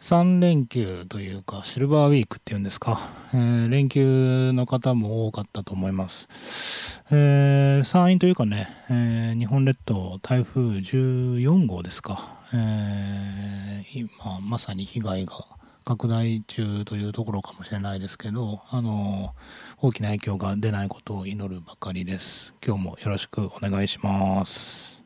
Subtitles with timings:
[0.00, 2.98] 3連休というか、シルバーウィークっていうんですか、
[3.34, 7.02] えー、連休の方も多かったと思います。
[7.10, 15.44] えー、山陰というかね、えー、日本列島台風14号ですか、えー、今まさに被害が
[15.84, 19.34] 拡大中というところかもしれないですけど、あの
[19.82, 22.54] 大きな影響が出ないことを祈るばかりです。
[22.64, 24.99] 今日もよろしくお願いします。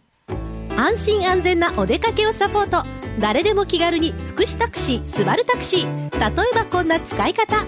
[0.77, 2.85] 安心安全なお出かけをサポート。
[3.21, 6.11] 誰でも気軽に福祉タクシースバルタクシー。
[6.19, 7.65] 例えばこんな使い方。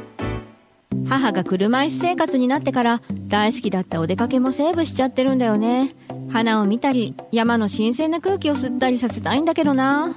[1.09, 5.95] 母が車椅子生活になってから大好きだったお出かけもセーブしちゃってるんだよね。
[6.33, 10.17] 花を見たり山の新鮮な空気を吸ったりさせたいんだけどな。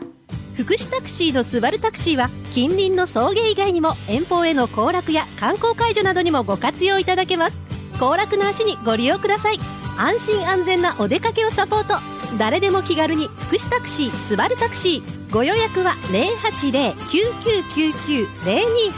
[0.56, 7.58] 福祉タクシーのスバルタクシーは近隣の送迎以外にも遠方への行楽や観光解除などにもご活用いただけます。
[8.00, 9.60] 行楽の足にご利用ください。
[10.00, 12.19] 安心安全なお出かけをサポート。
[12.38, 15.32] 誰でも気軽に福祉タクシースバルタクシー。
[15.32, 15.92] ご予約は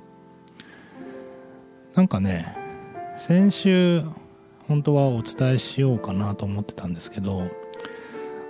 [1.96, 2.56] なんかね
[3.18, 4.04] 先週
[4.67, 7.50] 本当はお伝えしようかなと思ってたんですけど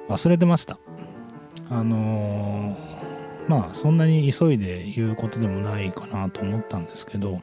[0.09, 0.79] 忘れてました。
[1.69, 7.41] あのー、まあそんなに急いで言うことでもないかなと思ったんですけど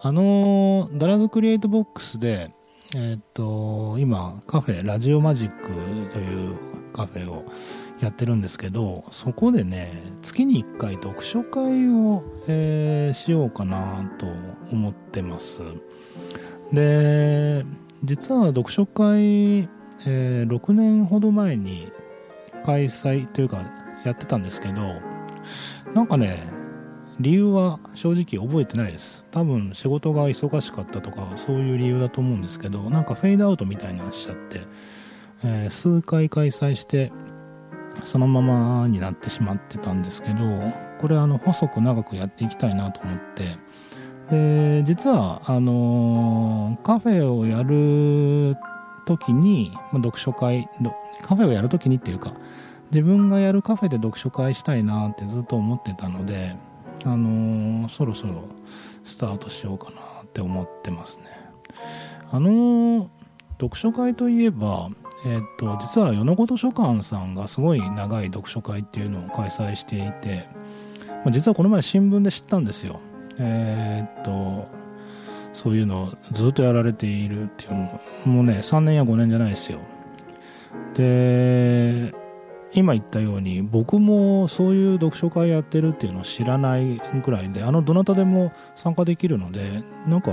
[0.00, 2.50] あのー、ダラズクリエイトボックスで
[2.94, 6.56] えー、っと今カフェラジオマジックという
[6.92, 7.44] カフェを
[8.00, 14.26] やってるんですけどそこでね月に1回読書会を、えー、しようかなと
[14.70, 15.62] 思ってます。
[16.72, 17.64] で
[18.04, 19.68] 実は読書会、
[20.06, 21.92] えー、6年ほど前に
[22.64, 23.64] 開催というか
[24.04, 25.00] やってたんですけど
[25.94, 26.48] なんかね
[27.20, 29.26] 理由は正直覚えてないです。
[29.30, 34.62] 多分仕事が忙しかったとかそういう理由だと思うんですけどなんかフェードアウトみたいなのしちゃって、
[35.44, 37.12] えー、数回開催して
[38.02, 40.36] そのままになってしまってたんですけど
[41.00, 43.56] これあの細く長くやっていきたいなと思って
[44.30, 48.56] で実はあの、カフェをやる
[49.04, 50.68] 時に、ま、読書会
[51.22, 52.32] カフェをやる時にっていうか
[52.92, 56.56] 自分がやるカフェで読書会したいなってずっと思ってたので、
[57.06, 58.44] あの、そろそろ
[59.02, 61.24] スタートしようかなって思ってますね。
[62.30, 63.08] あの、
[63.58, 64.90] 読書会といえば、
[65.24, 70.48] えっと実は米子図書館さんがすごい長い読書会っていうのを開催していて、
[71.24, 73.00] まあ、実はこの前新聞で知ったんですよ。
[73.38, 74.68] えー、っと
[75.52, 79.80] そういうのをずっとやられているっていうのもうね3年や5年じゃないですよ。
[80.94, 82.14] で
[82.74, 90.32] 今言ったように僕もそういう読書会やってるっていうのを知らないくらいであのどなたでも参加できるのでなんか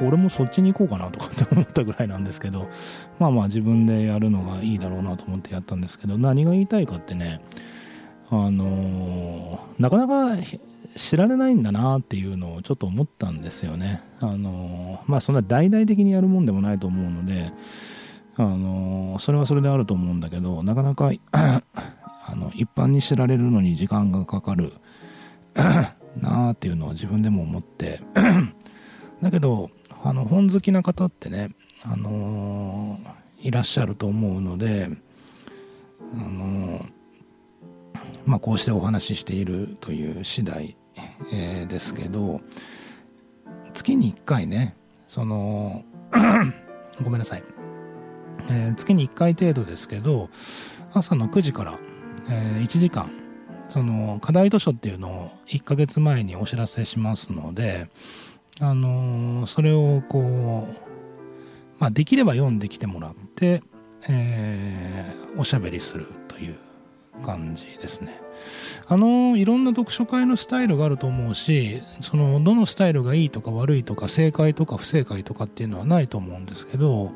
[0.00, 2.68] 俺もそっちに行こうかなとかって思ったぐらいなんですけど
[3.18, 7.40] まあまあ自分でやるのがいいだろうなと思ってやったんですけど何が言いたいかってね
[8.32, 10.42] あの、なかなか
[10.96, 14.02] 知られないんだなっていうのをちょっと思ったんですよね。
[14.20, 17.52] あのまあそんな大々的にやるもんでもないと思うので、
[18.36, 24.72] あのそれはそれであると思うんだけどなかなか あの一般に知られるのに時間がかかる
[26.20, 28.00] なあっていうのは自分でも思って
[29.22, 29.70] だけど
[30.02, 31.50] あの本好きな方ってね、
[31.84, 32.98] あの
[33.38, 34.90] いらっしゃると思うので、
[36.14, 36.84] あの
[38.24, 40.76] まあ、こうしてお話ししているという次第
[41.32, 42.40] えー、ですけど
[43.74, 44.76] 月に1回ね
[45.06, 45.84] その
[47.02, 47.42] ごめんなさい、
[48.48, 50.30] えー、月に1回程度ですけど
[50.92, 51.78] 朝の9時から、
[52.28, 53.10] えー、1時間
[53.68, 57.88] その課題図書っていうのを1ヶ月前にお知らせしますので
[58.60, 60.74] あのー、それをこう、
[61.78, 63.62] まあ、できれば読んできてもらって、
[64.08, 66.56] えー、おしゃべりするという
[67.24, 68.21] 感じですね。
[68.86, 77.12] あのいろんな読書会のスタイルがあると思うしそのどのスタイルがいいとか悪いとか正解とか不正解とかっていうのはないと思うんですけど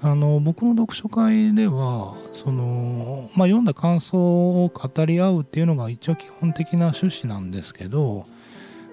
[0.00, 8.26] あの僕の読書会ではその、まあ、読んだ感想を語り合うっていうのが一応基本的な趣旨なんですけど、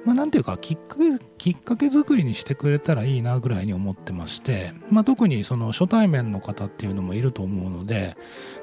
[0.04, 8.18] まあ、ていうかきっかけきっかけ作りにしてくれたらいいなぐらいに思ってまして、まあ、特にその初対面の方っていうのもいると思うので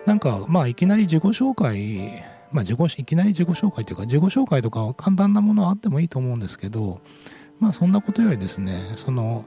[0.05, 7.01] なんかまあいきなり自己紹介まあ、自己いきなり自己紹介というか自己紹介とか簡単なものはあってもいいと思うんですけど
[7.61, 9.47] まあそんなことよりですねその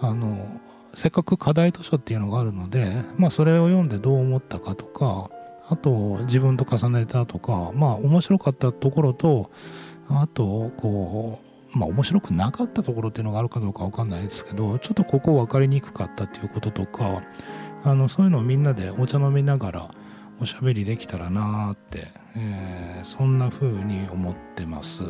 [0.00, 0.60] あの
[0.94, 5.30] せっかく課題図書っていうのがあるので、まあ、それを読んでどう思ったかとか
[5.68, 9.50] あと自分と重ねたとかまあ面白かったところと
[10.08, 11.40] あとこ
[11.74, 17.22] うまあ面白くなかったところっていうのがあるかどうかわかんないですけどちょっとここ分かりにくかったっていうこととか
[17.84, 19.90] あのそういうのをみんなでお茶飲みながら
[20.40, 25.02] おしゃべりできたらなーって、えー、そんな風に思ってます。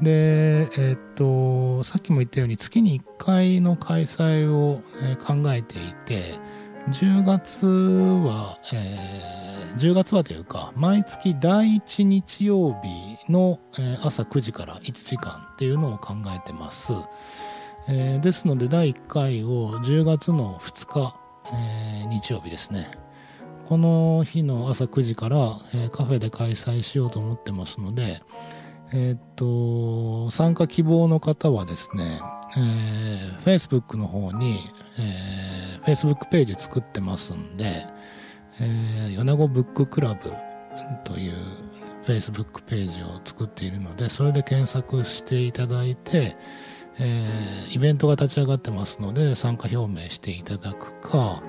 [0.00, 6.38] で、えっ、と、さっきも言ったように月に1回の開催を、え、考えていて、
[6.90, 16.92] 10月は、えー、10月はというか、毎月第1日曜日の、え、朝9時から1時間っていうのを考えてます。
[17.88, 21.16] えー、ですので、第1回を10月の2日、
[21.52, 23.07] えー、日曜日ですね。
[23.68, 28.22] この日の朝9時から、えー、カフェで開催しようと思ってますので、
[28.94, 32.22] えっ、と、参加希望の方はですね、
[32.56, 34.60] えー、Facebook の方に、
[34.98, 37.86] えー、Facebook ページ作ってますんで、
[38.58, 40.32] えー、米子ブッククラブ
[41.04, 41.34] という
[42.06, 46.38] Facebook ページを作っているので、それで検索していただいて、
[46.98, 51.42] えー、イベントが立ち上がってますので、参加表明していただくか、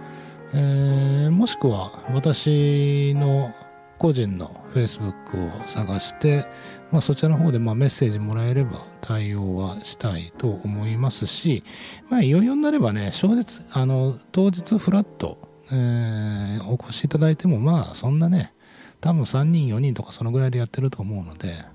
[0.54, 3.54] えー、もしくは私の
[4.00, 6.48] 個人の Facebook を探して、
[6.92, 11.64] まあ、そちらの方でまメッセージもらえれば対応はしたいと思いますし、
[12.10, 15.38] まあ、いよいよになればね、当日、あの、当日フラット、
[15.72, 18.54] えー、お越しいただいても、まあ、そんなね、
[19.02, 21.66] 多分3人、4人とかそのぐらいでやってると思うので、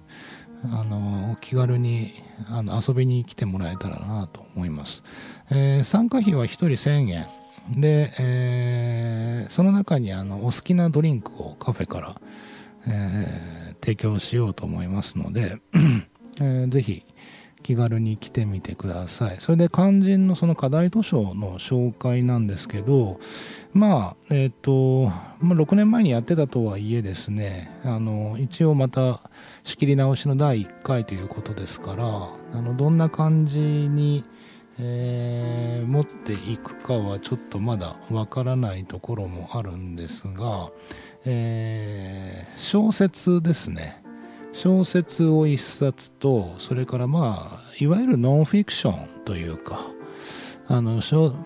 [0.65, 2.15] あの、気軽に
[2.49, 5.03] あの遊びに来てもらえたらなと思います。
[5.51, 7.44] えー、参加費は1人1000円。
[7.71, 12.21] で、えー、その中にあのお好きなドリンクをカフェから、
[12.87, 15.59] えー、提供しようと思いますので、
[16.41, 17.05] えー、ぜひ
[17.65, 19.39] 気軽に来てみてください。
[19.41, 23.19] それで肝心のその課題図書の紹介なんですけど、
[23.73, 29.23] まあ、えっ、ー、と、まあ、6年前にやってたとはいえですね、あの、一応また
[29.65, 32.05] 仕切り直しの第1回ということですから、
[32.53, 34.25] あの、どんな感じに、
[34.79, 40.71] えー、持っていくかはちょっとまだわからないところもあるんですが、
[41.25, 44.03] えー、小説ですね
[44.53, 49.81] 小説を一冊とそれからまあいわゆるノンフィクションというか
[50.67, 51.01] あの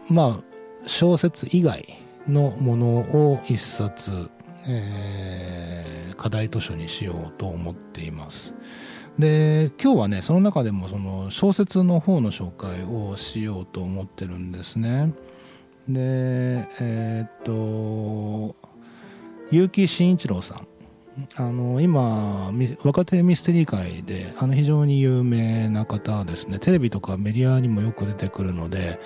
[0.09, 0.49] まあ
[0.87, 1.87] 小説以外
[2.29, 4.31] のものを一冊、
[4.67, 8.55] えー、課題図書にしようと思っています。
[9.19, 15.13] で今日はねその中でもその小説の方の紹介をしようと思ってるんですね。
[15.89, 18.55] でえー、っと
[19.51, 20.67] 結城慎一郎さん。
[21.35, 22.53] あの今
[22.85, 26.61] 若手ミステリー界であの非常に有名な方ですね。
[26.61, 29.01] テレビとかメディアにもよく出てくるので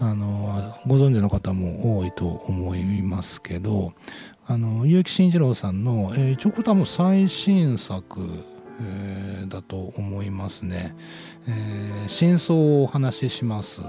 [0.00, 3.92] あのご存知の方も多いと思いますけど
[4.44, 8.44] あの結城慎一郎さんの、えー、一応これ多分最新作
[8.80, 10.96] えー、だと思いますね、
[11.46, 13.82] えー、真相をお話しします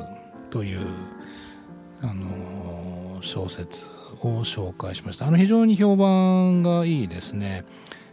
[0.49, 0.87] という、
[2.01, 3.85] あのー、小説
[4.21, 5.27] を紹介しました。
[5.27, 7.65] あの非常に評判がいいですね。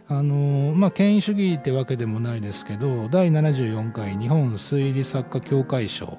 [0.07, 6.17] あのまあ権威主義ってわけでもないですけど第74回日本推理作家協会賞、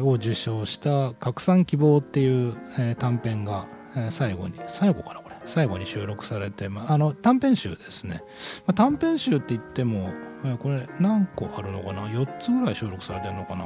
[0.00, 2.54] を受賞した「拡散希望」っていう、
[2.98, 3.66] 短編が、
[4.10, 5.31] 最後に最後かなこれ。
[5.46, 8.22] 最後に収録されて、まあ、あの短編集ですね、
[8.66, 10.10] まあ、短編集って言っても、
[10.44, 13.64] えこれ何個あるのかな？4つぐらい収録されてるのかな？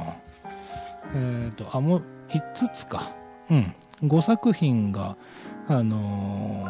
[1.13, 3.11] えっ、ー、とあもう5つか。
[3.49, 3.73] うん。
[4.03, 5.17] 5作品が
[5.67, 6.67] あの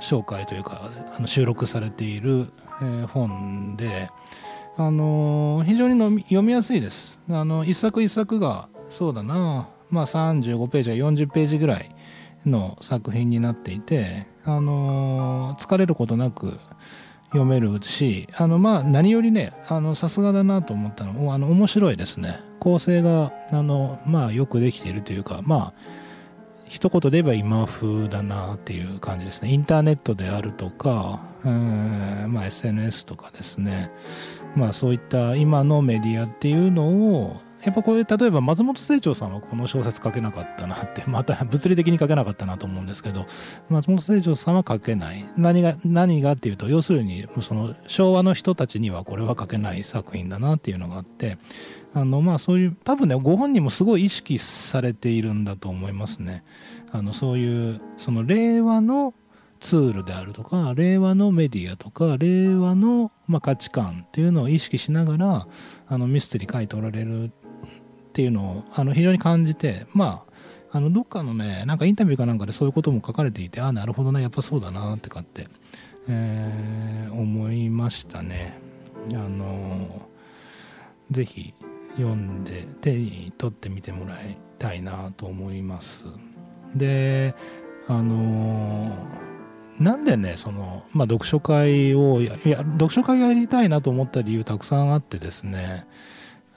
[0.00, 4.10] ー、紹介というかあの収録されている、えー、本で
[4.80, 7.20] あの、非常に読みやすいです。
[7.28, 9.68] あの一作一作がそうだな。
[9.90, 11.94] まあ35ページや40ページぐらい
[12.46, 16.58] の作品になっていて、あのー、疲れることなく
[17.26, 22.40] 読めるし、あの、まあ、何よりね、あの、さすがだなと思ったのは、あの、面白いですね。
[22.60, 25.72] 構成が、あの、まあ、よくできているというか、まあ、
[26.68, 29.50] 一言で言えば今風だなっていう感じですね。
[29.50, 33.90] インターネットであるとか、うんまあ、SNS とかですね。
[34.54, 43.26] まあそういった今のメディアっていうのをやっぱこれ例えば松本清張さんはこの小説書けなかったなって また物理的に書けなかったなと思うんですけど
[43.68, 45.26] 松本清張さんは書けない。
[45.36, 51.36] 何が何がっていうと要するにその昭和の人たちにはこれは書けない作品だなっていうのがあって
[51.92, 56.42] あのまあそういう多分ねご本人もすごい意識されているんだと思いますね。
[56.90, 59.12] あのそういうその令和の
[59.60, 65.48] ツールであるとか令和のメディアとか令和の、まあ、価値観っていうのを意識しながら
[65.88, 67.30] あのミステリー書いておられる
[68.18, 70.24] っていうのをあの非常に感じてま
[70.72, 75.46] ああのどっかのねなんかインタビューかなんかでそういうことも書かれていてああなるほどねやっぱそうだなってかって、
[76.08, 78.58] えー、思いましたね。
[79.12, 80.02] あの
[81.12, 81.54] ぜひ
[81.96, 86.02] 読んで手に取ってみてもらいたいなと思います。
[86.74, 87.36] で
[87.86, 88.96] あの
[89.78, 95.86] なんでねその、まあ、読書会をいや読書会やりたいなと思った理由たくさんあってですね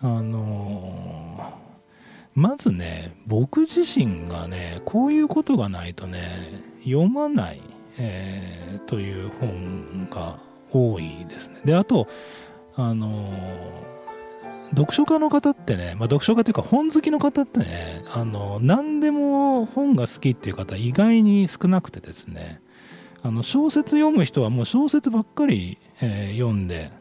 [0.02, 1.54] あの
[2.34, 7.62] まずね僕自身がねこういうことがないとね読まない、
[7.98, 10.40] えー、という本が
[10.72, 11.62] 多いですね。
[11.66, 12.08] であと
[12.76, 13.32] あの
[14.72, 22.62] 読書家の方ってね、まあ、読書家というか本好きの方ってねあの何でも本が好きっていう方意外に少なくてですね
[23.22, 26.92] あの小説読む人はもう小説ばっかり、えー、読んで、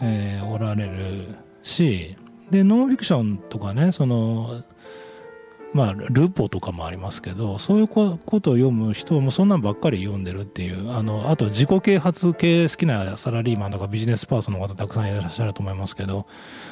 [0.00, 2.16] えー、おられるし
[2.50, 4.62] でノンフィクションとかねその
[5.74, 16.26] まあ、ルポとかもありますけど、そういうことを読む人もそんなんばっかり読んでるっていう、あの、あと自己啓発系好きなサラリーマンとかビジネスパーソンの方たくさんいらっしゃると思いますけど、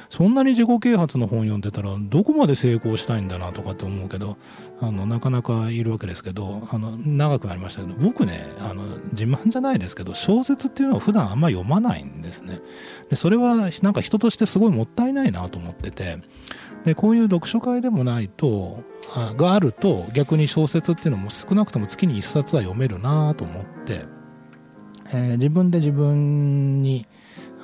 [0.09, 4.37] そんなに自己啓発の本読んでたら、どこまで成功したいんだなとかって思うけど、
[4.81, 12.61] あの、なかなかいるわけですけど、あの、長くなりましたけど、僕ね、あの、自慢じゃないですけど、小説っていうのは普段あんま読まないんですね。
[13.11, 16.19] で、それはなんか人としてすごいもったいないなと思ってて、
[16.85, 18.83] でこういう読書会でもないと
[19.15, 24.05] あがあると逆に小説っていうのも少なくとも月に1冊は読めるなと思って、
[25.09, 27.07] えー、自分で自分に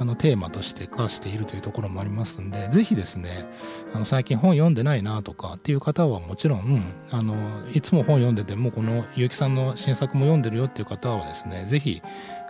[0.00, 3.48] あのテーマとして課しているというところもありますんで、ぜひですね、
[3.92, 12.00] あの最近本読んでないなとかっていう方はもちろん、あのいつも本読んでても、この結城さんの新作も読んでるよっていう方はですね、ぜひ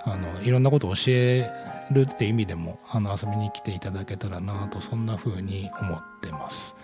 [0.05, 1.51] あのいろんなことを教え
[1.91, 6.77] るって意味でもあの遊びに来ていただけたらなとそんな風に思ってます。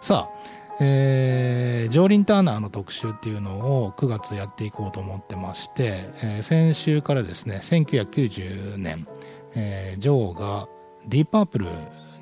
[0.00, 9.06] さあえー、ジョーリン・ターナーの特集っていうのを9月やっていこうと思ってまして、えー、先週からですね1990年、
[9.54, 10.68] えー、ジョーが
[11.06, 11.68] ディーパープル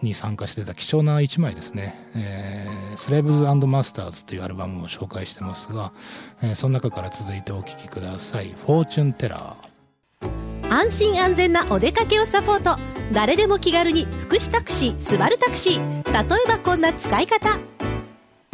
[0.03, 5.93] に参加してた貴重な1枚ですね、えー、スレーブズマスターズというアルバムを紹介してますが、
[6.43, 9.69] えー、その中から続いてお聴きください「Fortune Teller」
[10.73, 12.79] 安心安全なお出かけをサポート。
[13.13, 16.13] 誰でも気軽に福祉タクシースバルタクシー。
[16.13, 17.59] 例えばこんな使い方。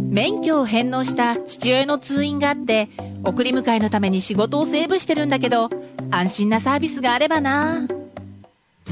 [0.00, 2.88] 免許を返納した父親の通院があって
[3.22, 5.68] 送り迎えのために仕事をセーブしてるんだけど
[6.10, 7.86] 安心なサービスがあればな。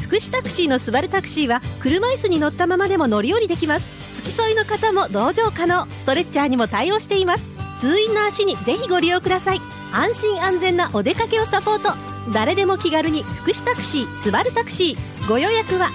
[0.03, 3.87] 福祉タクシーのスバルタクシーは車椅子に乗ったままでも乗り降りできます。
[4.13, 5.87] 付き添いの方も同乗可能。
[5.97, 7.45] ストレッチャーにも対応しています。
[7.81, 9.61] 通院の足にぜひご利用ください。
[9.95, 12.14] 安心安全なお出かけをサポート。
[12.33, 15.89] 誰でも気軽に福祉タクシースバルタクシーご予約は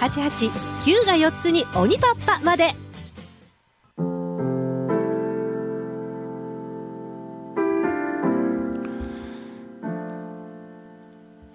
[0.00, 2.74] 080-9999-0288 9が4つに鬼パッパまで。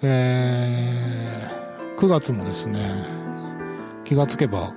[0.07, 3.03] えー、9月もですね
[4.03, 4.75] 気がつけば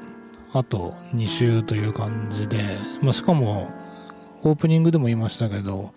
[0.54, 3.70] あと2週という感じで、まあ、しかも
[4.42, 5.92] オープニングでも言いましたけど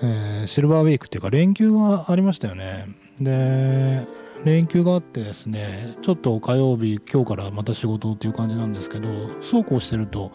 [0.00, 2.88] えー、シルバーウィークっていうか連休がありましたよね。
[3.20, 4.06] で、
[4.44, 9.08] 連休があってですね、ちょっと火曜日、今日からまた仕事っていう感じなんですけど、
[9.40, 10.32] そうこうしてると、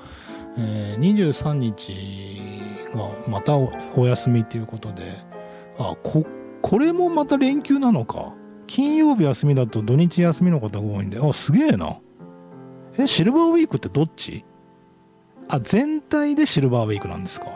[0.58, 1.94] えー、23日
[2.94, 5.18] がまたお休みっていうことで、
[5.78, 6.26] あ、こ、
[6.62, 8.34] これもまた連休なのか。
[8.68, 12.00] 金曜日休みだと土日休みの方が多いんで、あ、すげえな。
[12.98, 14.44] え、シルバーウィークってどっち？
[15.48, 17.48] あ、全体でシルバーウィークなんですか。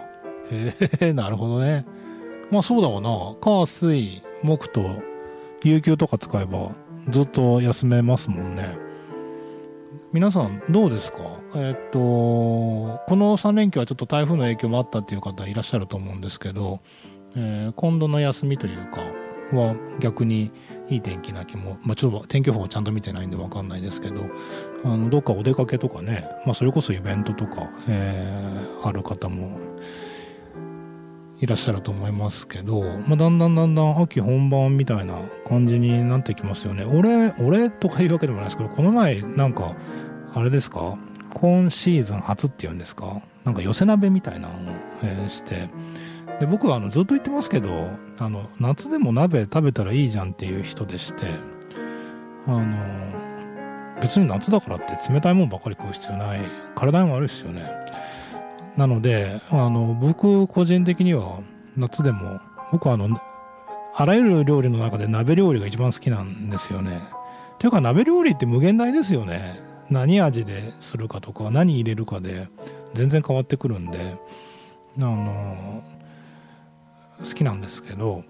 [0.51, 1.85] へえ、なるほどね。
[2.51, 3.09] まあそうだわな。
[3.41, 4.83] 火、水、木と、
[5.63, 6.71] 有給とか使えば
[7.09, 8.77] ずっと休めますもんね。
[10.11, 11.19] 皆さんどうですか？
[11.55, 16.81] えっと、この3連休はちょっと台風の影響もあったっていう方いらっしゃると思うんですけど、
[17.35, 19.01] えー、今度の休みというか、
[19.55, 20.51] は逆に
[20.89, 24.25] いい天気な気も、まあ、ちょっと天気予報ちゃんと見てないんでわかんないですけど、
[24.83, 29.57] あの、どっかお出かけとかね、まあ、それこそイベントとか、えー、ある方も
[31.41, 35.15] いらっしゃると思いますけど、まあ、だんだんだんだん秋本番みたいな
[35.47, 36.85] 感じになってきますよね。
[36.85, 39.75] 俺俺とかいうわけでもないですけどこの前なんか
[40.35, 40.97] あれですか？
[41.33, 43.21] 今シーズン初っていうんですか？
[43.43, 45.67] なんか寄せ鍋みたいなのを、えして
[46.39, 51.25] で僕はあのずっと言ってますけどあの夏でも鍋食べたらいいじゃんっていう人でして
[52.45, 56.41] あの別に夏だからって冷たいもんばっかり食う必要ない。
[56.75, 57.63] 体にも悪いですよね。
[58.77, 61.39] なのであの僕個人的には
[61.77, 62.39] 夏でも
[62.71, 63.19] 僕はあの
[63.93, 67.01] あらゆる料理の中で鍋料理が一番好きなんですよね。
[67.59, 69.61] というか鍋料理って無限大ですよね。
[69.89, 72.47] 何味でするかとか何入れるかで
[72.93, 74.15] 全然変わってくるんで
[74.97, 75.83] あの
[77.19, 78.23] 好きなんですけど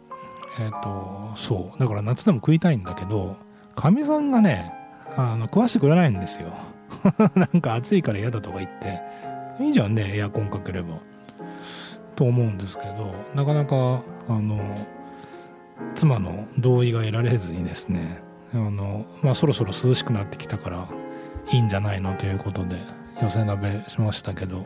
[0.59, 1.79] えっ、とそう。
[1.79, 3.37] だから夏でも食いたいんだけど
[3.75, 4.73] かみさんがね
[5.15, 6.53] あの食わしてくれないんですよ。
[7.35, 8.99] なんか暑いから嫌だとか言って
[9.61, 10.99] いいじゃんねエアコンかければ。
[12.15, 14.59] と思うんですけどなかなかあの
[15.95, 18.21] 妻の同意が得られずにですね
[18.53, 20.87] あの、まあ、そろそろ涼しくなってきたから
[21.51, 22.77] いいんじゃないのということで
[23.21, 24.65] 寄せ鍋しましたけど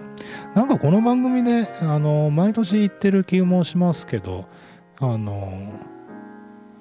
[0.54, 4.46] なんかこの番組であの毎年言ってる気もしますけど
[5.00, 5.72] あの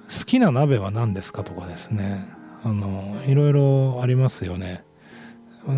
[0.04, 2.26] 好きな鍋は何ですかとかですね
[2.64, 4.82] あのいろいろありますよね。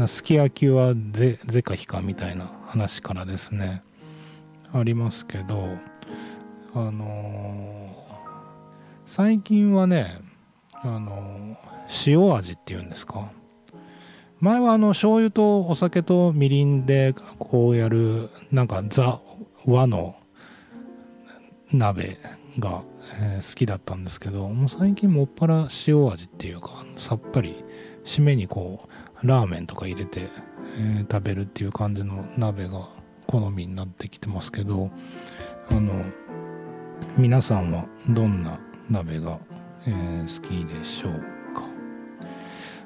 [0.06, 3.82] すき焼きはぜか非かみたいな話からですね
[4.72, 5.68] ありますけど
[6.74, 7.94] あの
[9.06, 10.18] 最近はね
[10.72, 11.56] あの
[12.06, 13.30] 塩味っていうんですか？
[14.40, 19.20] 前はあの醤油とお酒とみりんでこうやるなんかザ
[19.64, 20.16] 和の
[21.72, 22.18] 鍋
[22.58, 22.82] が、
[23.20, 27.64] え好きだったんですけどもう最近もっぱら塩味っていうかさっぱり
[28.04, 28.88] 締めにこう
[29.22, 30.28] ラーメンとか入れて、
[30.78, 32.88] えー食べるっていう感じの鍋が
[33.26, 34.90] 好みになってきてますけど
[35.70, 36.04] あの
[37.16, 38.58] 皆さんはどんな
[38.90, 39.38] 鍋が、
[39.86, 41.35] えー好きでしょう？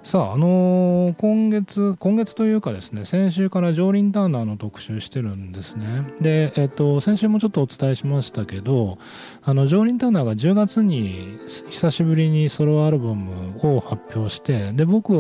[0.03, 6.07] さあ、あのー今月、今月というかですね、先週からジョーリン・ターナーの特集してるんですね。
[6.23, 8.99] で、えっと、先週もちょっとお伝えしましたけど、
[9.45, 11.39] あの、ジョーリン・ターナーが10月に
[11.69, 15.13] 久しぶりにソロアルバムを発表して、で、僕、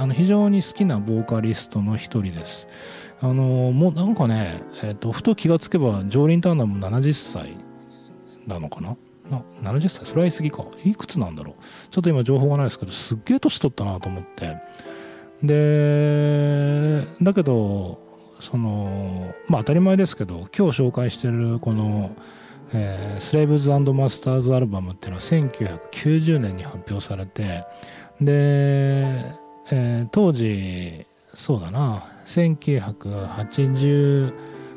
[0.00, 2.66] あの、非常に好きなボーカリストの一人です。
[3.20, 7.56] あのーもうなんかね、えっと、ふと気がつけば、ジョーリン・ターナーも70歳
[8.48, 8.96] なのかな？
[9.30, 10.64] な70歳それは言い過ぎか。
[10.84, 11.54] いくつなんだろう？
[11.90, 14.56] ちょっと今情報がないですけどすっげえ年取ったなと思って。
[15.42, 17.98] でだけど
[18.40, 22.14] そのまあ当たり前ですけど今日紹介してるこの
[22.72, 27.64] 「えー、スレイブズマスターズアルバム」っていうのは1990年に発表されて
[28.20, 29.34] で、
[29.70, 34.32] えー当時そうだな1980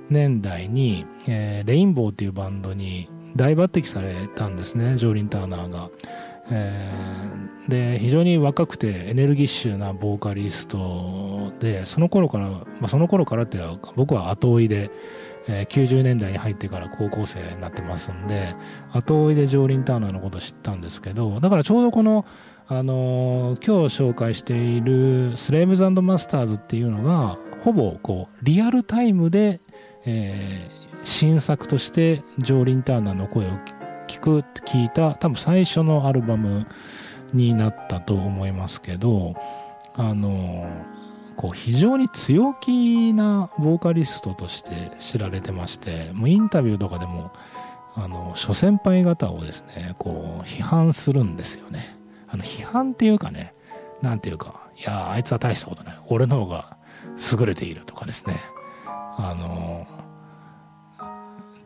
[0.09, 5.89] 年代に、えーレインボーっていうバンドに大抜擢されたんですねジョーリン・ターナーが。
[6.51, 13.59] えーで非常に若くてエネルギッシュなボーカリストでその頃から、まあ、その頃からって
[13.95, 14.89] 僕は後追いで、
[15.47, 18.55] えー90年代に入ってから高校生になってますんで
[18.91, 22.25] 後追いでジョーリン・ターナーのことを知ったんですけどだからちょうどこの
[22.67, 29.59] あのー今日紹介している「スレイブズマスターズ」っていうのがほぼこうリアルタイムで、
[30.07, 33.49] えー新作としてジョーリン・ターナーの声を
[34.07, 36.67] 聞く聞いた多分最初のアルバム
[37.33, 39.35] になったと思いますけど
[39.93, 40.67] あの
[41.35, 47.31] こう非常に強気なボーカリストとして知られてましてもうインタビューとかでも
[47.95, 51.97] あの諸先輩方をですねこう批判するんですよね。
[52.27, 53.55] あの批判っていうかね
[54.01, 55.99] なんていうかいやあいつは大したことない。
[56.07, 56.77] 俺の方が
[57.39, 58.35] 優れているとかですね。
[59.17, 59.85] あの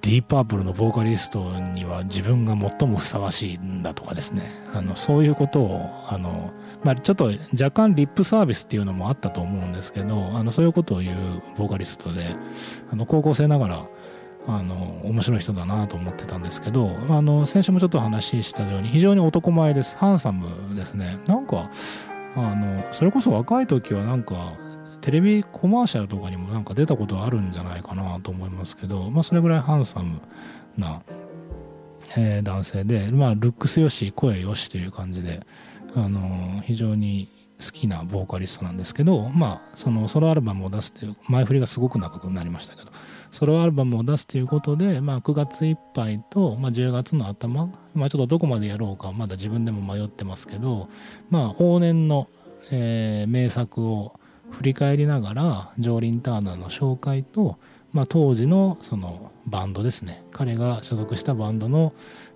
[0.02, 4.52] ディープアップルのボーカリストには自分が最もふさわしいんだとかですね。
[4.74, 6.52] あのそういうことをあの、
[6.84, 12.36] まあ、ちょっと若干リップサービスっていうのもあったと思うんですけどあのそういうことを言うボーカリストで
[12.92, 13.86] あの高校生ながら
[14.48, 19.98] あの面白い人だなと思ってたんですけどあの先週もちょっと話したように非常に男前です。
[19.98, 21.20] ハンサムですね。
[21.28, 21.70] なんか
[22.36, 24.54] あのそれこそ若い時はなんか
[25.02, 30.22] テレビコマーシャルとかにもなんか出たことあるんじゃないかなと思いますけど、まあ、それぐらいハンサム
[30.78, 31.02] な、
[32.16, 35.42] えー男性で、まあ、ルックスよし声よしという感じで、
[35.96, 37.28] あの非常に
[37.62, 42.92] 好きなボーカリストなんですけど、まあ、そのソロアルバムを出すという前振りがすごく長くなりましたけど
[43.30, 50.90] ソロアルバムを出すということで、まあ、9月いっぱいと、まあ、10月の頭、まあ、ちょっとどこまでやろうかまだ自分でも迷ってますけど、
[51.30, 52.28] まあ、往年の、
[52.72, 54.20] えー名作を
[54.52, 57.58] 振り返りながらジョーリン・ターナーの紹介と、
[57.94, 60.24] まあ、当時のそのバンドですね。
[60.32, 61.94] 彼が所属したバンドの、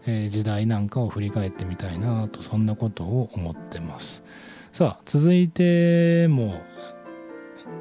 [0.07, 4.23] え時代なんかを振り返ってみたいなとそんなことを思ってます。
[4.71, 6.61] さあ続いても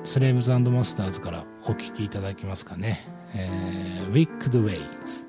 [0.04, 5.26] スレーブズマスターズからお聴きいただきますかね、えー、Wicked Ways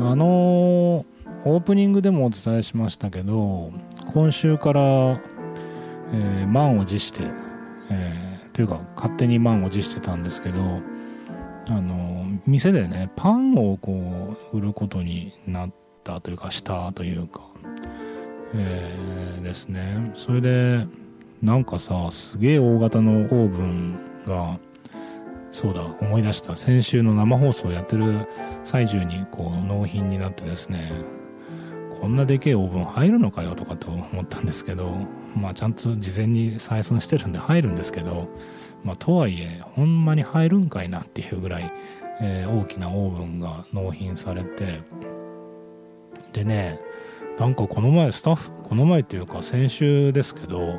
[0.00, 3.72] あのーオープニングでもお伝えしましたけど
[4.08, 7.20] 今週から、えー満を持して、
[7.90, 10.80] えーというか勝手に満を持してたんですけど
[11.68, 15.70] あの店でねパンをこう売ることになっ
[16.02, 17.42] たというかしたというか、
[18.54, 20.12] えーですね。
[20.14, 20.86] それで
[21.42, 24.58] なんかさすげえ大型のオーブンが
[25.52, 26.56] そうだ思い出した。
[26.56, 28.26] 先週の生放送やってる
[28.64, 31.17] 最中にこう納品になってですね。
[32.00, 34.90] こんなでけえオーブン入るのかよとかと思ったんですけど
[35.36, 38.28] まあちゃんと事前に採寸してるんで入るんですけど
[38.84, 41.72] まあとはいえほんまに入るんかいなっていうぐらい、
[42.20, 44.80] えー大きなオーブンが納品されて
[46.32, 46.80] でね
[47.38, 50.78] なんかこの前スタッフこの前っていうか先週ですけど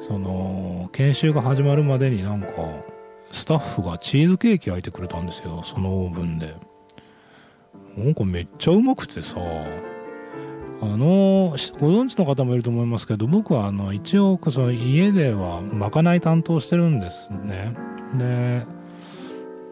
[0.00, 2.48] その研修が始まるまでになんか
[3.32, 6.54] スタッフがチーズケーキ焼いてくれたんですよそのオーブンで。
[7.96, 9.36] なんかめっちゃうまくてさ
[10.80, 17.74] あのご存知の方もいると思いますけど僕はあの一応その家ではまかない担当してるんですね。
[18.14, 18.66] で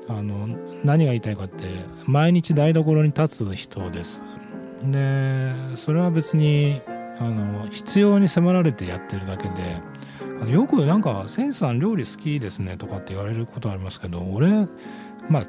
[0.09, 0.49] あの
[0.83, 1.65] 何が言いたいかって
[2.05, 4.23] 毎日台所に立つ人です。
[4.85, 6.81] でそれは別に
[7.19, 9.81] あの必要に迫られてやってるだけで
[10.51, 14.67] よくなんか「センさん料理好きですね」とかって言われることありますけど俺
[15.29, 15.47] まあ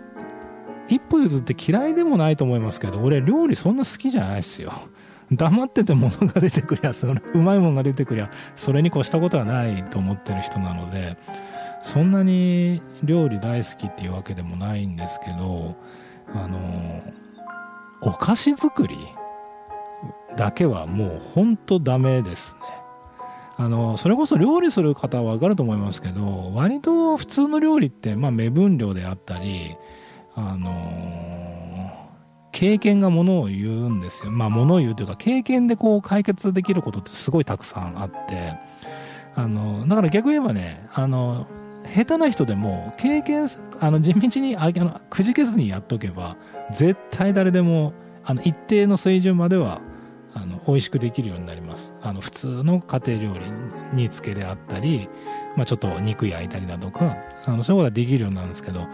[0.87, 4.73] 一歩譲って嫌いでもないと思いますけど俺料理そんな好きじゃないですよ。
[5.31, 11.17] 黙ってて物が出てくりゃそれうまいものが出てくりゃそれに越したことはないと思ってる人なので
[11.81, 15.75] そんなに料理大好きっていうわけでもないんですけど
[16.33, 17.01] あの
[18.01, 18.97] お菓子作り
[20.37, 22.59] だけはもうほんとダメですね。
[23.57, 29.77] あのそれこそ料理する方は分かると思いますけど割と普通の料理って、まあ、目分量であったり
[30.35, 31.04] あの
[32.55, 34.31] 経験がものを言うんですよ。
[34.31, 38.53] まあものを言うというか経験でこう解決できることってすごいたくさんあって。
[39.35, 41.45] あのだから逆に言えばねあの
[41.93, 43.49] 下手な人でも経験
[43.81, 46.37] あの地道にああのくじけずにやっとけば
[46.71, 49.81] 絶対誰でもあの一定の水準までは
[50.33, 51.93] あの美味しくできるようになります。
[52.01, 53.39] あの普通の家庭料理
[53.93, 55.09] 煮付けであったり、
[55.57, 58.87] まあ、ちょっと肉焼いたりだとかあのそういうことができるようになるんですけど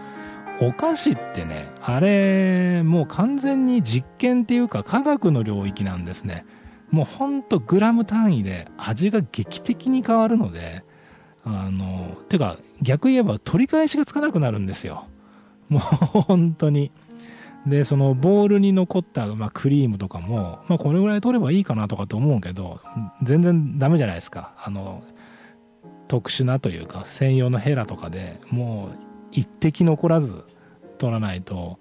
[0.62, 6.44] お菓子ってねあれもう完全に実験っていうか科学の領域なんですね。
[6.90, 10.84] もうほんとグラム単位で味が劇的に変わるので
[11.44, 15.08] あのてか逆言えば取り返しがつかなくなるんですよ。
[15.68, 16.92] もう本当に。
[17.66, 22.80] でそのボールに残った、まあ、クリームとかも、まあ、これぐらい取ればいいかなとかと思うけど
[23.22, 24.52] 全然ダメじゃないですか。
[24.58, 25.02] あの
[26.08, 30.44] 特殊なというか専用のヘラとかでもう一滴残らず
[30.98, 31.78] 取らないと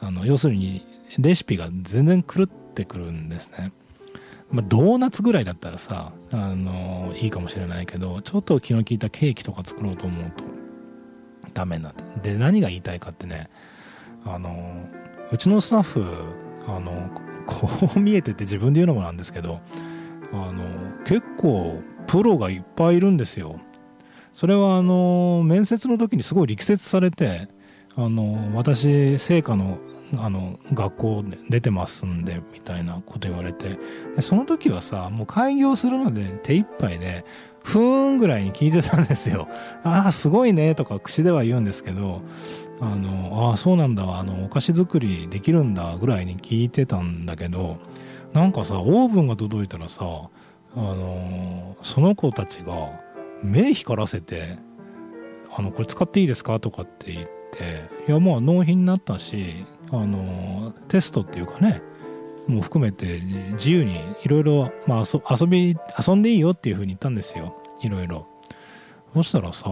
[0.00, 0.86] あの要するに
[1.18, 3.72] レシピが全然狂ってくるんですね、
[4.50, 10.44] まあ、ドーナツぐらいだったらさあのいいかもしれないけどちょっと気の利いたケーキとか作ろうと思うと
[11.52, 13.50] ダメになってで何が言いたいかってね
[14.24, 14.86] あの
[15.32, 16.04] うちのスタッフ
[16.66, 17.10] あの
[17.46, 19.60] こう見えてて自分で言うのもなんですけど
[20.32, 20.64] あの
[21.04, 23.60] 結構プロがいっぱいいるんですよ。
[24.32, 27.48] それはあの面接の時にすごい力説されて
[27.96, 29.78] あの私成果の
[30.18, 33.78] あの学校出てますんでみたいなこと言われて
[34.22, 37.24] その時はさもう開業するので手一杯で
[37.62, 39.46] ふーんぐらいに聞いてたんですよ。
[39.84, 42.22] ああすごいねとか口では言うんですけど
[42.80, 47.76] あのあそうなんだあのお菓子作りできるんだぐらいに聞いてたんだけど
[48.32, 52.90] なんかさオーブンが届いたらさあのその子たちが
[53.42, 54.58] 目光らせて
[55.54, 61.82] 「あのこれ使っていいですか?」とかって言っていやまあ納品になったしあのテストっていうかね
[62.46, 63.20] もう含めて
[63.52, 65.76] 自由にいろいろ遊び
[66.08, 68.26] 遊んでいいよっていう風に言ったんですよいろいろ
[69.14, 69.68] そしたらさ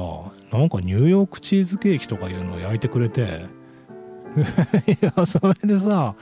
[0.53, 3.47] なんかニューヨークチーズケーキとかいうのを焼いてくれて
[4.87, 6.15] いやそれでさ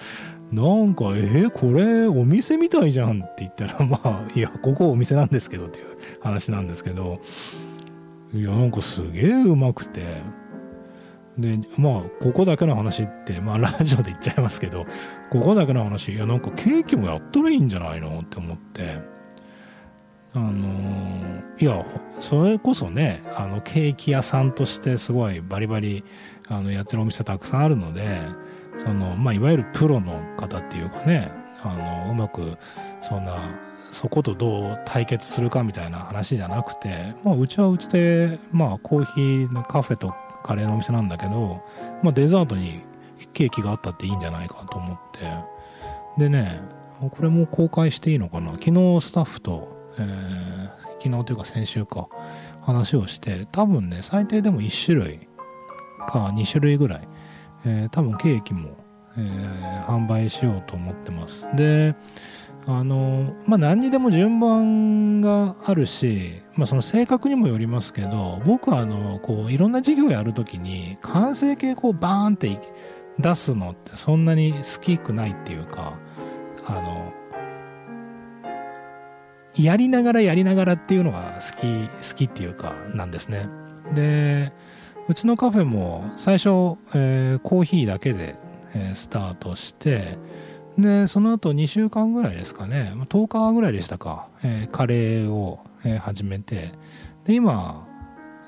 [0.53, 5.87] なんか「えこれお店みたいじゃん」って言ったらまあいや ここお店なんですけどっていう
[6.21, 7.21] 話なんですけど
[8.33, 10.23] いやなんかすげえうまくて。
[11.39, 14.87] でまあここだけの話ってまあ ラジオで言っちゃいますけど
[15.29, 19.17] ここだけの話いやなんかケーキもやったらいいんじゃないのって思って。
[20.33, 21.85] あのーいや
[22.21, 26.05] それこそねあのケーキ屋さんとしてすごいバリバリ
[26.49, 28.21] あのやってるお店たくさんあるので
[28.77, 31.31] その、まあ、いわゆるプロの方っていうかね
[31.63, 31.75] あ
[32.07, 32.57] のうまく
[33.01, 33.37] そんな
[33.91, 41.63] そことどう対決するかみたいな話じゃなくて、まあ、うちはうちで、まあ、コーヒーのカフェとカレーのお店なんだけど、
[42.03, 42.83] まあ、デザートに
[43.33, 45.21] ケーキがあったっていいんじゃないかと思って。
[46.19, 46.61] でね
[47.01, 48.53] これも公開していいのかな？
[48.53, 50.69] 昨日スタッフと、えー、
[51.03, 52.09] 昨日というか先週か
[52.63, 55.29] 話をして多分ね最低でも1種類
[56.07, 57.09] か2種類ぐらい、
[57.65, 58.77] えー、多分ケーキも、
[59.17, 61.49] えー、販売しようと思ってます。
[61.57, 61.95] で
[62.69, 72.59] あのまあ何にでも順番があるし、まあ、その性格にもよりますけど僕はあのこういろんな事業やるときに完成形こうバーンって
[73.21, 75.97] 出すのってそんなに好きくないっていうか
[76.67, 77.13] あの
[79.55, 83.49] やりながらやりながらっていうのが好き好きっていうかなんですね。
[83.95, 84.53] で
[85.09, 88.35] うちのカフェも最初、えー、コーヒーだけで、
[88.75, 90.19] えー、スタートして
[90.79, 92.93] でその後2週間ぐらいですかね。
[93.09, 96.73] 10日ぐらいでしたか、えー、カレーを、え、始めて。
[97.25, 97.87] で今、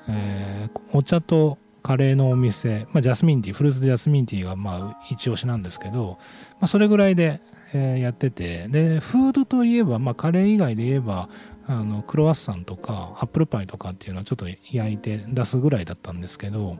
[0.07, 6.19] え、お茶とカレーのお店、まあ、ジャスミンティーフルーツジャスミンティーがまあ一押しなんですけど、
[6.53, 7.41] まあ、それぐらいで、
[7.73, 8.67] え、やってて。
[8.67, 11.29] でフードといえば、まあ、カレー以外で言えば
[11.69, 16.77] あのクロワッサンとかアップルパイとかっていうのをちょっと焼いて出すぐらいだったんですけど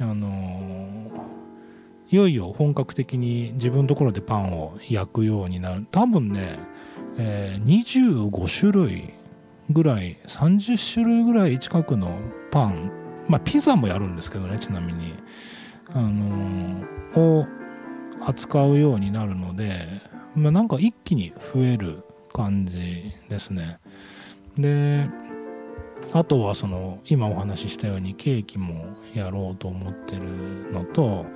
[0.00, 1.10] あの
[2.10, 5.86] いよいよ本格的に自分のところでパンを焼くようになる。
[5.90, 6.58] 多分ね、
[7.16, 9.14] えー、25種類
[9.70, 12.18] ぐらい30種類ぐらい近くの
[12.50, 12.90] パン
[13.28, 15.14] まあピザもやるんですけどねちなみに。
[15.94, 16.84] あの、
[17.14, 17.46] を
[18.20, 19.86] 扱うようになるので、
[20.34, 23.78] まあ、なんか一気に増える感じですね
[24.58, 25.08] で
[26.12, 30.22] あとはその今お話ししたようにケーキもやろうと思ってる
[30.72, 31.26] のと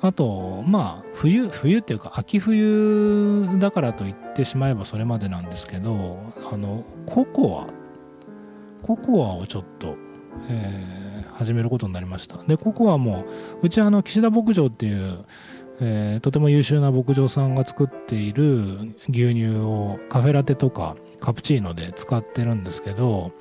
[0.00, 6.18] あと、まあ、冬、冬っていうか、秋冬だからと言ってしまえばそれまでなんですけど、
[6.52, 9.96] あの、ココア、ココアをちょっと、
[10.48, 12.36] えー、始めることになりました。
[12.44, 13.24] で、ココアも、
[13.60, 15.24] うちあの、岸田牧場っていう、
[15.80, 23.32] えー、とても優秀な牧場さんが作っている牛乳をカフェラテとかカプチーノで使ってるんですけど、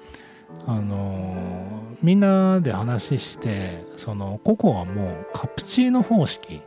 [0.65, 6.61] あのみんなで話してそのココアもカプチーノ方式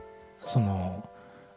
[0.44, 1.09] その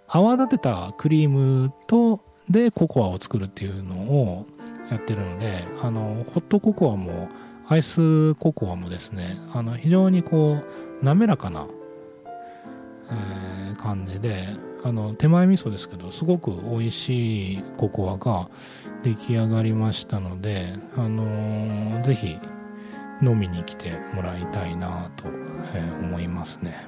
[0.08, 4.46] 泡立てたクリームとでココアを作るっていうのを
[4.92, 7.30] やってるのであのホットココアも
[7.68, 10.58] アイスココアもですねあの非常にこ
[11.02, 11.68] う滑らかな、
[13.14, 14.48] えー、感じで
[14.84, 18.50] あの手前味噌ですけどすごく美味しいココアが
[19.04, 22.38] 出来上がりましたので、あのー、ぜひ
[23.22, 25.26] 飲みに来てもらいたいなと、
[25.74, 26.88] え、思いますね。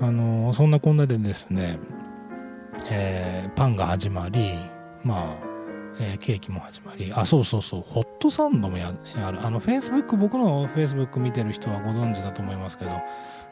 [0.00, 1.78] あのー、そんなこんなでですね、
[2.90, 4.54] えー、パンが始まり、
[5.02, 5.46] まあ、
[5.98, 9.44] えー、ケーキも始まり、あ、そうそうそう、ホットサンドもややる。
[9.44, 12.90] あの、Facebook、僕の Facebook 見てる人はご存知だと思いますけど、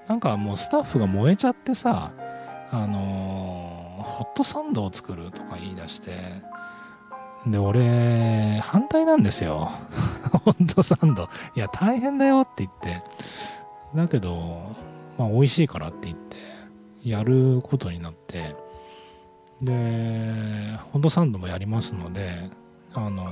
[0.08, 2.12] なんかもうスタッフが燃えちゃってさ、
[2.70, 6.42] あのー、ホットサンドを作るとか言い出して、
[7.46, 9.70] で、俺、反対なんですよ。
[10.44, 11.28] ホットサンド。
[11.54, 13.02] いや、大変だよって言って。
[13.94, 14.74] だけど、
[15.18, 16.36] まあ、美味しいからって言って、
[17.04, 18.56] やることになって、
[19.60, 22.48] で、ホットサンドもやりますので、
[22.94, 23.28] あの、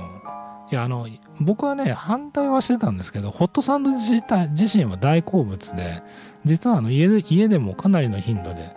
[0.71, 1.07] いや、あの、
[1.39, 6.03] 僕はね、反対はしてたんですけど、ホットサンド自体自身は大好物で、
[6.45, 8.71] 実はあの家で家でもかなりの頻度で、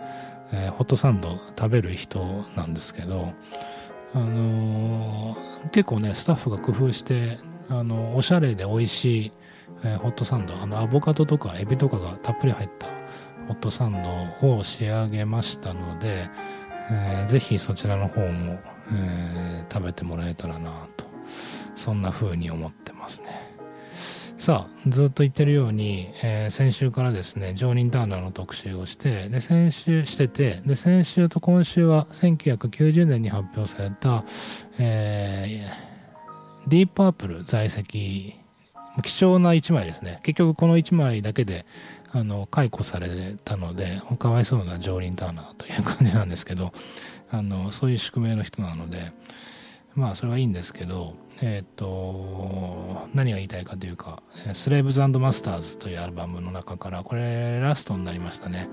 [0.51, 3.33] えー、ホットサンド食べる人なんですけど、
[4.13, 9.31] あのー、結構ねスタッフが工夫してあのおしゃれで美味しい、
[9.83, 12.87] えー、ホットサンドあのアボカドとかエビとかがたっぷり入った
[13.47, 14.03] ホットサン
[14.41, 16.29] ドを仕上げましたので、
[16.89, 18.59] えー、ぜひそちらの方も、
[18.91, 21.05] えー、食べてもらえたらなと
[21.75, 23.46] そんな風に思ってますね。
[24.47, 34.23] さあずっと言ってるように、えー、先週からですね常任ターナーの特集をしてで先週しててで先週と今週は1990年に発表された、
[34.79, 38.35] えー、ディープアップル在籍
[39.03, 40.21] 貴重な1枚ですね。
[40.23, 41.65] 結局この1枚だけで
[42.13, 46.71] あの解雇されたのでかわいそうな常任ターナーという感じなんですけど
[47.31, 49.11] あのそういう宿命の人なので
[49.93, 54.23] まあそれはいいんですけどえっ、ー、と何が言いたいかというか
[54.53, 58.69] 「スレーブズマスターズ」というアルバムの中からこれラストになりましたね。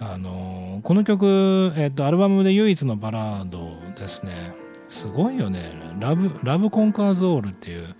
[0.00, 4.54] あのこの曲、えーと、アルバムで唯一のバラードですね。
[4.88, 5.72] すごいよね。
[6.00, 7.94] ラブ「ラブコンカーズオール」っていう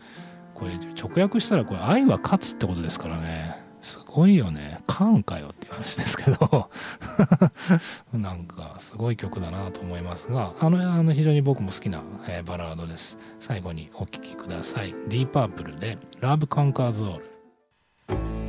[0.55, 3.62] これ直訳したらこれ愛は勝つってことですからね。
[3.83, 4.81] すごいよね。
[4.87, 6.71] 感かよっていう話ですけど。
[8.15, 10.53] なんかすごい曲だなと思いますが。
[10.61, 13.19] あのあの非常に僕も好きな、えーバラードです。
[13.41, 14.95] 最後にお聴きください。
[15.09, 17.23] ディーパープルで Love Conquers All